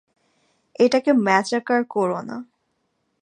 এটাকে 0.79 1.11
ম্যাচাকার 1.13 1.81
করো 1.85 2.19
না। 2.21 2.37